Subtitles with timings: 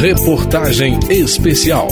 [0.00, 1.88] Reportagem especial.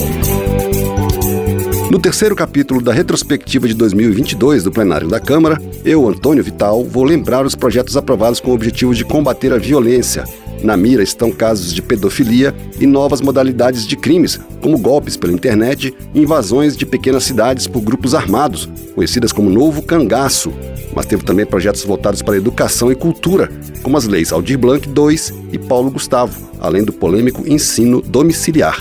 [1.91, 7.05] No terceiro capítulo da retrospectiva de 2022 do plenário da Câmara, eu, Antônio Vital, vou
[7.05, 10.25] lembrar os projetos aprovados com o objetivo de combater a violência.
[10.63, 15.95] Na mira estão casos de pedofilia e novas modalidades de crimes, como golpes pela internet
[16.15, 20.53] e invasões de pequenas cidades por grupos armados, conhecidas como Novo Cangaço.
[20.95, 23.51] Mas teve também projetos voltados para educação e cultura,
[23.83, 25.17] como as leis Aldir Blanc II
[25.53, 28.81] e Paulo Gustavo, além do polêmico ensino domiciliar.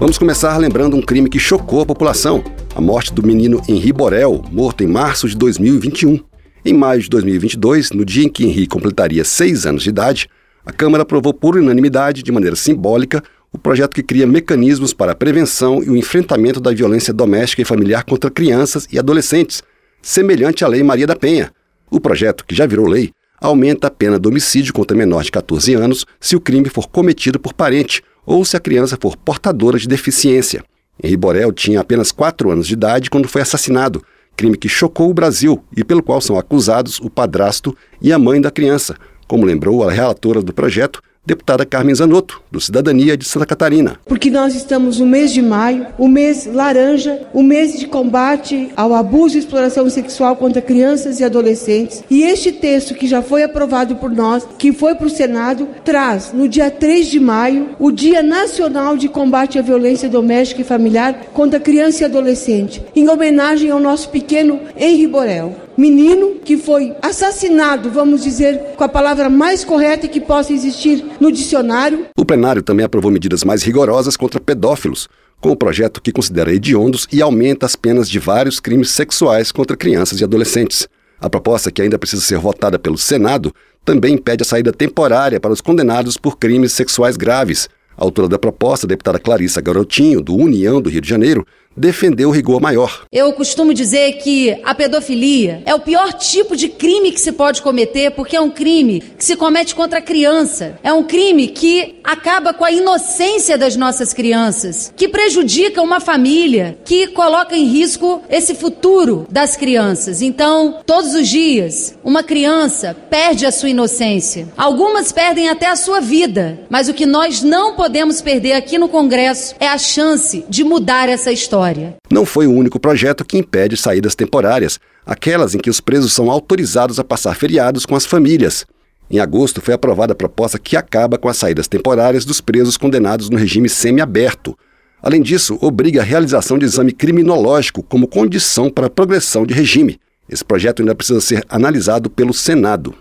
[0.00, 2.42] Vamos começar lembrando um crime que chocou a população:
[2.74, 6.20] a morte do menino Henri Borel, morto em março de 2021.
[6.64, 10.28] Em maio de 2022, no dia em que Henri completaria seis anos de idade,
[10.64, 15.14] a Câmara aprovou por unanimidade, de maneira simbólica, o projeto que cria mecanismos para a
[15.14, 19.62] prevenção e o enfrentamento da violência doméstica e familiar contra crianças e adolescentes,
[20.00, 21.50] semelhante à Lei Maria da Penha.
[21.90, 23.10] O projeto, que já virou lei,
[23.40, 27.40] aumenta a pena de homicídio contra menor de 14 anos se o crime for cometido
[27.40, 30.62] por parente ou se a criança for portadora de deficiência.
[31.02, 34.02] Henri Borel tinha apenas 4 anos de idade quando foi assassinado,
[34.36, 38.40] crime que chocou o Brasil e pelo qual são acusados o padrasto e a mãe
[38.40, 43.44] da criança, como lembrou a relatora do projeto, deputada Carmen Zanotto, do Cidadania de Santa
[43.44, 44.00] Catarina.
[44.06, 48.94] Porque nós estamos no mês de maio, o mês laranja, o mês de combate ao
[48.94, 52.02] abuso e exploração sexual contra crianças e adolescentes.
[52.10, 56.32] E este texto que já foi aprovado por nós, que foi para o Senado, traz
[56.32, 61.26] no dia 3 de maio o Dia Nacional de Combate à Violência Doméstica e Familiar
[61.32, 67.90] contra Criança e Adolescente, em homenagem ao nosso pequeno Henri Borel menino que foi assassinado,
[67.90, 72.06] vamos dizer, com a palavra mais correta que possa existir no dicionário.
[72.16, 75.08] O plenário também aprovou medidas mais rigorosas contra pedófilos,
[75.40, 79.76] com o projeto que considera hediondos e aumenta as penas de vários crimes sexuais contra
[79.76, 80.88] crianças e adolescentes.
[81.20, 83.54] A proposta, que ainda precisa ser votada pelo Senado,
[83.84, 87.68] também impede a saída temporária para os condenados por crimes sexuais graves.
[87.96, 91.46] A autora da proposta, a deputada Clarissa Garotinho, do União do Rio de Janeiro,
[91.80, 93.04] defendeu o rigor maior.
[93.10, 97.62] Eu costumo dizer que a pedofilia é o pior tipo de crime que se pode
[97.62, 100.78] cometer, porque é um crime que se comete contra a criança.
[100.82, 106.78] É um crime que acaba com a inocência das nossas crianças, que prejudica uma família,
[106.84, 110.20] que coloca em risco esse futuro das crianças.
[110.20, 114.48] Então, todos os dias, uma criança perde a sua inocência.
[114.56, 118.88] Algumas perdem até a sua vida, mas o que nós não podemos perder aqui no
[118.88, 121.96] Congresso é a chance de mudar essa história história.
[122.10, 126.30] Não foi o único projeto que impede saídas temporárias, aquelas em que os presos são
[126.30, 128.66] autorizados a passar feriados com as famílias.
[129.10, 133.28] Em agosto foi aprovada a proposta que acaba com as saídas temporárias dos presos condenados
[133.28, 134.56] no regime semiaberto.
[135.02, 139.98] Além disso, obriga a realização de exame criminológico como condição para a progressão de regime.
[140.28, 142.94] Esse projeto ainda precisa ser analisado pelo Senado.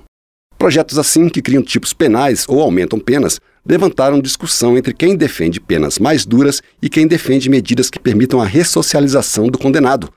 [0.58, 6.00] Projetos assim, que criam tipos penais ou aumentam penas, levantaram discussão entre quem defende penas
[6.00, 10.12] mais duras e quem defende medidas que permitam a ressocialização do condenado.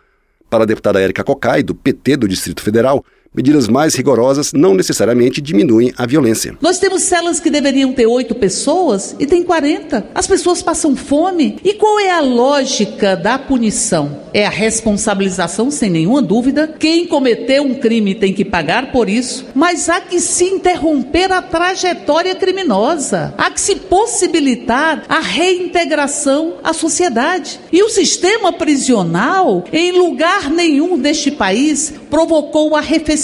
[0.48, 3.04] Para a deputada Érica Cocai, do PT do Distrito Federal,
[3.34, 6.56] medidas mais rigorosas não necessariamente diminuem a violência.
[6.60, 10.06] Nós temos celas que deveriam ter oito pessoas e tem 40.
[10.14, 11.56] As pessoas passam fome.
[11.64, 14.20] E qual é a lógica da punição?
[14.34, 16.74] É a responsabilização, sem nenhuma dúvida.
[16.78, 21.42] Quem cometeu um crime tem que pagar por isso, mas há que se interromper a
[21.42, 23.34] trajetória criminosa.
[23.36, 27.60] Há que se possibilitar a reintegração à sociedade.
[27.70, 33.21] E o sistema prisional, em lugar nenhum deste país, provocou o arrefecimento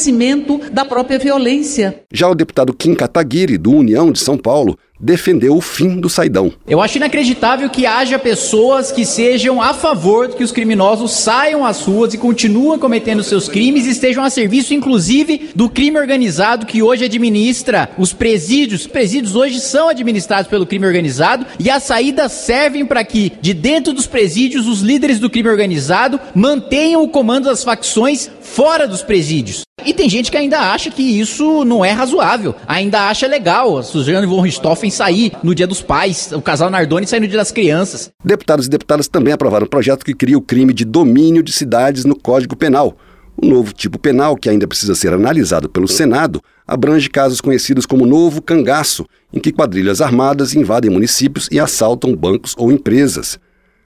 [0.72, 2.02] da própria violência.
[2.12, 6.52] Já o deputado Kim Kataguiri, do União de São Paulo, defendeu o fim do saidão.
[6.66, 11.64] Eu acho inacreditável que haja pessoas que sejam a favor de que os criminosos saiam
[11.64, 16.66] às ruas e continuem cometendo seus crimes e estejam a serviço, inclusive, do crime organizado
[16.66, 18.82] que hoje administra os presídios.
[18.82, 23.54] Os presídios hoje são administrados pelo crime organizado e as saídas servem para que, de
[23.54, 29.02] dentro dos presídios, os líderes do crime organizado mantenham o comando das facções fora dos
[29.02, 29.62] presídios.
[29.84, 33.82] E tem gente que ainda acha que isso não é razoável, ainda acha legal a
[33.82, 37.52] Suzane von Richthofen sair no dia dos pais, o casal Nardoni sair no dia das
[37.52, 38.10] crianças.
[38.24, 42.04] Deputados e deputadas também aprovaram um projeto que cria o crime de domínio de cidades
[42.04, 42.96] no Código Penal.
[43.40, 48.04] O novo tipo penal, que ainda precisa ser analisado pelo Senado, abrange casos conhecidos como
[48.04, 53.38] novo cangaço, em que quadrilhas armadas invadem municípios e assaltam bancos ou empresas.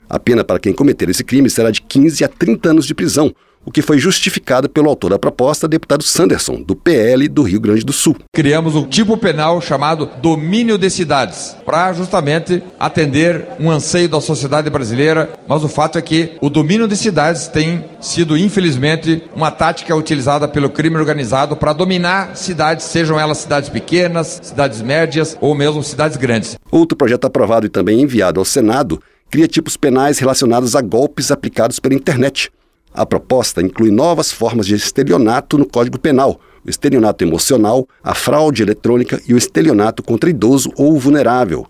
[0.09, 3.31] A pena para quem cometer esse crime será de 15 a 30 anos de prisão,
[3.65, 7.83] o que foi justificado pelo autor da proposta, deputado Sanderson, do PL do Rio Grande
[7.83, 8.15] do Sul.
[8.33, 14.69] Criamos um tipo penal chamado domínio de cidades, para justamente atender um anseio da sociedade
[14.69, 19.95] brasileira, mas o fato é que o domínio de cidades tem sido, infelizmente, uma tática
[19.95, 25.83] utilizada pelo crime organizado para dominar cidades, sejam elas cidades pequenas, cidades médias ou mesmo
[25.83, 26.57] cidades grandes.
[26.71, 31.79] Outro projeto aprovado e também enviado ao Senado cria tipos penais relacionados a golpes aplicados
[31.79, 32.51] pela internet.
[32.93, 38.61] A proposta inclui novas formas de estelionato no Código Penal, o estelionato emocional, a fraude
[38.61, 41.65] eletrônica e o estelionato contra idoso ou vulnerável.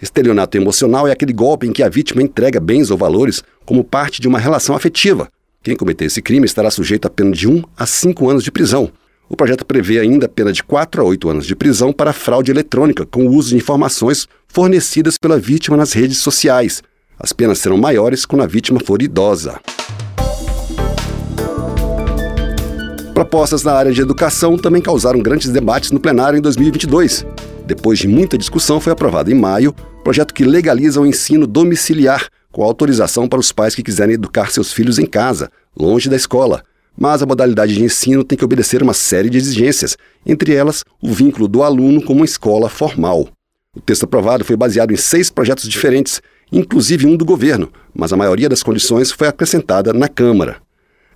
[0.00, 4.20] Estelionato emocional é aquele golpe em que a vítima entrega bens ou valores como parte
[4.20, 5.28] de uma relação afetiva.
[5.64, 8.92] Quem cometer esse crime estará sujeito a pena de 1 a 5 anos de prisão.
[9.28, 13.04] O projeto prevê ainda pena de 4 a 8 anos de prisão para fraude eletrônica
[13.04, 16.82] com o uso de informações fornecidas pela vítima nas redes sociais.
[17.18, 19.60] As penas serão maiores quando a vítima for idosa.
[23.18, 27.26] Propostas na área de educação também causaram grandes debates no plenário em 2022.
[27.66, 29.74] Depois de muita discussão, foi aprovado em maio
[30.04, 34.72] projeto que legaliza o ensino domiciliar, com autorização para os pais que quiserem educar seus
[34.72, 36.62] filhos em casa, longe da escola.
[36.96, 41.12] Mas a modalidade de ensino tem que obedecer uma série de exigências, entre elas o
[41.12, 43.26] vínculo do aluno com uma escola formal.
[43.76, 46.22] O texto aprovado foi baseado em seis projetos diferentes,
[46.52, 50.67] inclusive um do governo, mas a maioria das condições foi acrescentada na Câmara.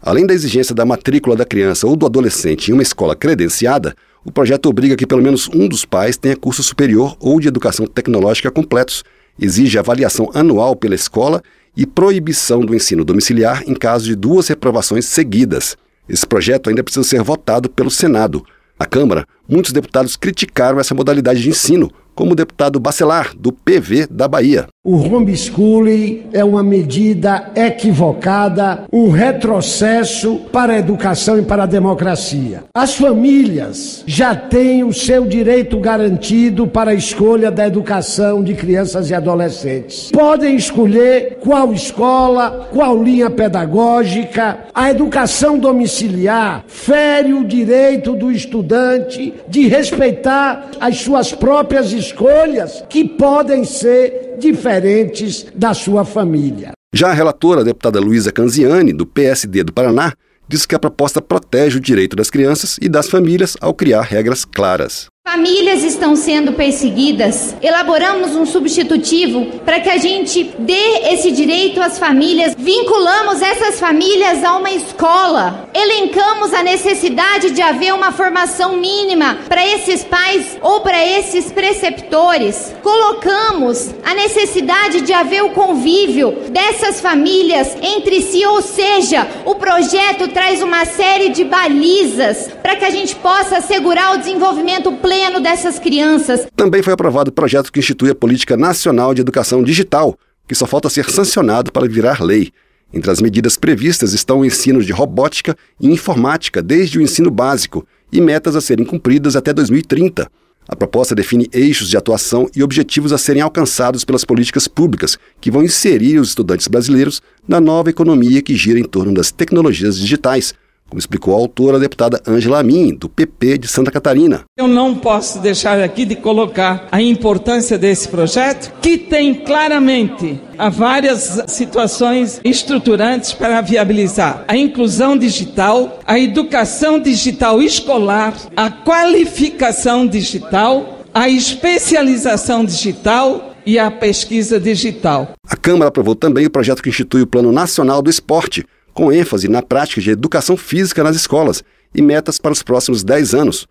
[0.03, 3.95] Além da exigência da matrícula da criança ou do adolescente em uma escola credenciada,
[4.25, 7.87] o projeto obriga que pelo menos um dos pais tenha curso superior ou de educação
[7.87, 9.05] tecnológica completos,
[9.39, 11.41] exige avaliação anual pela escola
[11.77, 15.77] e proibição do ensino domiciliar em caso de duas reprovações seguidas.
[16.09, 18.45] Esse projeto ainda precisa ser votado pelo Senado.
[18.79, 24.09] Na Câmara, muitos deputados criticaram essa modalidade de ensino, como o deputado Bacelar, do PV
[24.11, 24.67] da Bahia.
[24.85, 32.65] O homeschooling é uma medida equivocada, um retrocesso para a educação e para a democracia.
[32.75, 39.09] As famílias já têm o seu direito garantido para a escolha da educação de crianças
[39.09, 40.11] e adolescentes.
[40.11, 44.65] Podem escolher qual escola, qual linha pedagógica.
[44.75, 53.05] A educação domiciliar fere o direito do estudante de respeitar as suas próprias escolhas que
[53.05, 56.73] podem ser diferentes da sua família.
[56.95, 60.13] Já a relatora, a deputada Luísa Canziani, do PSD do Paraná,
[60.49, 64.45] diz que a proposta protege o direito das crianças e das famílias ao criar regras
[64.45, 65.12] claras.
[65.25, 67.55] Famílias estão sendo perseguidas.
[67.63, 72.57] Elaboramos um substitutivo para que a gente dê esse direito às famílias.
[72.59, 75.71] Vinculamos essas famílias a uma escola.
[75.73, 82.75] Elencamos a necessidade de haver uma formação mínima para esses pais ou para esses preceptores.
[82.83, 90.27] Colocamos a necessidade de haver o convívio dessas famílias entre si, ou seja, o projeto
[90.29, 95.41] traz uma série de balizas para que a gente possa assegurar o desenvolvimento pleno pleno
[95.41, 96.47] dessas crianças.
[96.57, 100.19] Também foi aprovado o projeto que institui a Política Nacional de Educação Digital,
[100.49, 102.51] que só falta ser sancionado para virar lei.
[102.95, 107.87] Entre as medidas previstas estão o ensino de robótica e informática desde o ensino básico
[108.11, 110.31] e metas a serem cumpridas até 2030.
[110.67, 115.51] A proposta define eixos de atuação e objetivos a serem alcançados pelas políticas públicas, que
[115.51, 120.55] vão inserir os estudantes brasileiros na nova economia que gira em torno das tecnologias digitais,
[120.93, 124.43] como explicou a autora, a deputada Ângela Amin, do PP de Santa Catarina.
[124.59, 130.69] Eu não posso deixar aqui de colocar a importância desse projeto, que tem claramente há
[130.69, 141.07] várias situações estruturantes para viabilizar a inclusão digital, a educação digital escolar, a qualificação digital,
[141.15, 145.31] a especialização digital e a pesquisa digital.
[145.49, 149.49] A Câmara aprovou também o projeto que institui o Plano Nacional do Esporte, com ênfase
[149.49, 151.63] na prática de educação física nas escolas
[151.95, 153.67] e metas para os próximos 10 anos.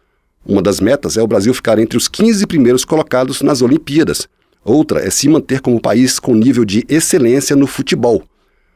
[0.45, 4.27] Uma das metas é o Brasil ficar entre os 15 primeiros colocados nas Olimpíadas.
[4.63, 8.23] Outra é se manter como país com nível de excelência no futebol.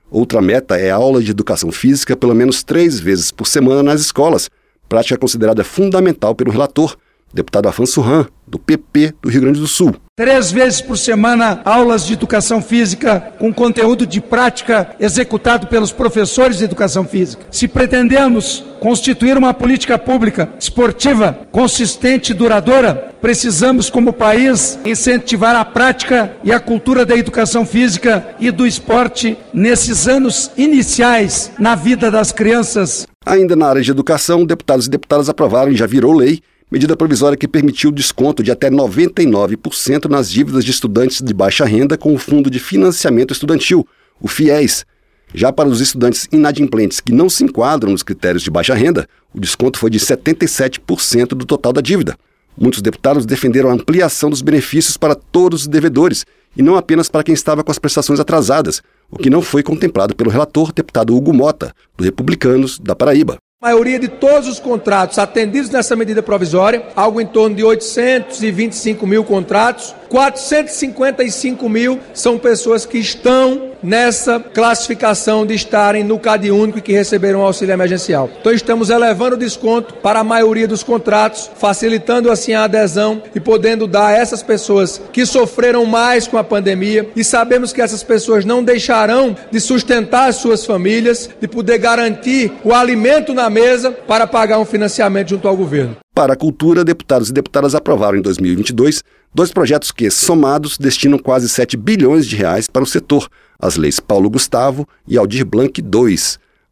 [0.10, 4.02] Outra meta é a aula de educação física pelo menos três vezes por semana nas
[4.02, 4.50] escolas,
[4.88, 6.96] prática considerada fundamental pelo relator,
[7.34, 9.96] deputado Afonso Ram, do PP do Rio Grande do Sul.
[10.16, 16.60] Três vezes por semana, aulas de educação física com conteúdo de prática executado pelos professores
[16.60, 17.46] de educação física.
[17.52, 25.66] Se pretendemos constituir uma política pública esportiva consistente e duradoura, precisamos, como país, incentivar a
[25.66, 32.10] prática e a cultura da educação física e do esporte nesses anos iniciais na vida
[32.10, 33.06] das crianças.
[33.26, 36.42] Ainda na área de educação, deputados e deputadas aprovaram e já virou lei
[36.72, 41.98] medida provisória que permitiu desconto de até 99% nas dívidas de estudantes de baixa renda
[41.98, 43.88] com o Fundo de Financiamento Estudantil,
[44.20, 44.86] o FIES.
[45.34, 49.40] Já para os estudantes inadimplentes que não se enquadram nos critérios de baixa renda, o
[49.40, 52.18] desconto foi de 77% do total da dívida.
[52.58, 57.24] Muitos deputados defenderam a ampliação dos benefícios para todos os devedores e não apenas para
[57.24, 58.82] quem estava com as prestações atrasadas,
[59.12, 63.38] o que não foi contemplado pelo relator deputado Hugo Mota, do Republicanos da Paraíba.
[63.66, 69.08] A maioria de todos os contratos atendidos nessa medida provisória, algo em torno de 825
[69.08, 76.80] mil contratos, 455 mil são pessoas que estão nessa classificação de estarem no CAD único
[76.80, 78.30] e que receberam auxílio emergencial.
[78.40, 83.42] Então estamos elevando o desconto para a maioria dos contratos, facilitando assim a adesão e
[83.42, 88.02] podendo dar a essas pessoas que sofreram mais com a pandemia e sabemos que essas
[88.02, 93.92] pessoas não deixarão de sustentar as suas famílias, de poder garantir o alimento na mesa
[93.92, 96.05] para pagar um financiamento junto ao governo.
[96.16, 99.04] Para a cultura, deputados e deputadas aprovaram em 2022
[99.34, 103.28] dois projetos que, somados, destinam quase 7 bilhões de reais para o setor,
[103.60, 106.18] as leis Paulo Gustavo e Aldir Blanc II.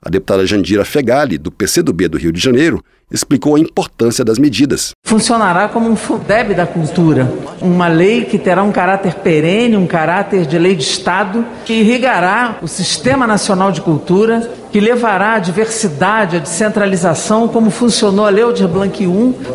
[0.06, 4.92] A deputada Jandira Fegali, do PCdoB do Rio de Janeiro, explicou a importância das medidas.
[5.06, 7.32] Funcionará como um FUDEB da cultura,
[7.62, 12.58] uma lei que terá um caráter perene, um caráter de lei de Estado, que irrigará
[12.62, 18.44] o Sistema Nacional de Cultura, que levará a diversidade, a descentralização, como funcionou a Lei
[18.44, 19.08] Aldir Blanc I,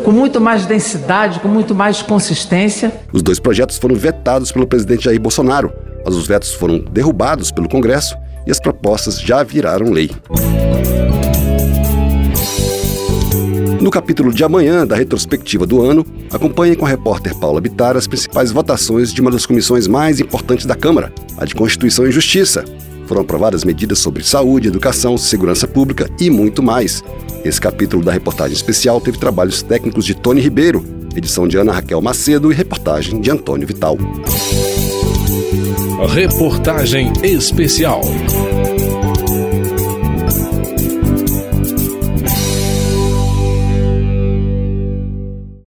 [0.03, 2.91] com muito mais densidade, com muito mais consistência.
[3.13, 5.71] Os dois projetos foram vetados pelo presidente Jair Bolsonaro,
[6.03, 8.17] mas os vetos foram derrubados pelo Congresso
[8.49, 10.09] e as propostas já viraram lei.
[13.79, 16.03] No capítulo de amanhã da retrospectiva do ano,
[16.33, 20.65] acompanhe com a repórter Paula Bitar as principais votações de uma das comissões mais importantes
[20.65, 22.65] da Câmara, a de Constituição e Justiça.
[23.05, 27.03] Foram aprovadas medidas sobre saúde, educação, segurança pública e muito mais.
[27.45, 30.83] Esse capítulo da reportagem especial teve trabalhos técnicos de Tony Ribeiro,
[31.15, 33.95] edição de Ana Raquel Macedo e reportagem de Antônio Vital.
[36.07, 38.01] Reportagem especial.